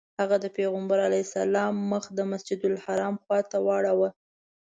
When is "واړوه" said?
3.65-4.09